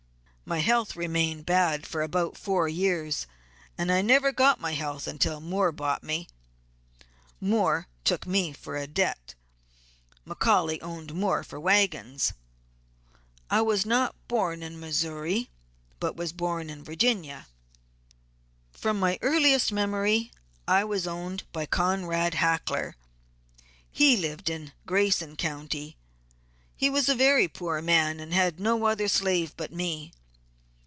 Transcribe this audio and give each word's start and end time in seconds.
My 0.43 0.59
health 0.59 0.97
remained 0.97 1.45
bad 1.45 1.87
for 1.87 2.01
about 2.01 2.35
four 2.37 2.67
years, 2.67 3.25
and 3.77 3.89
I 3.89 4.01
never 4.01 4.33
got 4.33 4.59
my 4.59 4.73
health 4.73 5.07
until 5.07 5.39
Moore 5.39 5.71
bought 5.71 6.03
me. 6.03 6.27
Moore 7.39 7.87
took 8.03 8.27
me 8.27 8.51
for 8.51 8.75
a 8.75 8.85
debt. 8.85 9.33
McCaully 10.27 10.77
owed 10.81 11.13
Moore 11.13 11.45
for 11.45 11.57
wagons. 11.57 12.33
I 13.49 13.61
was 13.61 13.85
not 13.85 14.13
born 14.27 14.61
in 14.61 14.77
Missouri 14.77 15.49
but 16.01 16.17
was 16.17 16.33
born 16.33 16.69
in 16.69 16.83
Virginia. 16.83 17.47
From 18.73 18.99
my 18.99 19.17
earliest 19.21 19.71
memory 19.71 20.33
I 20.67 20.83
was 20.83 21.07
owned 21.07 21.43
by 21.53 21.65
Conrad 21.65 22.33
Hackler; 22.33 22.97
he 23.89 24.17
lived 24.17 24.49
in 24.49 24.73
Grason 24.85 25.37
County. 25.37 25.95
He 26.75 26.89
was 26.89 27.07
a 27.07 27.15
very 27.15 27.47
poor 27.47 27.81
man, 27.81 28.19
and 28.19 28.33
had 28.33 28.59
no 28.59 28.83
other 28.85 29.07
slave 29.07 29.55
but 29.55 29.71
me. 29.71 30.11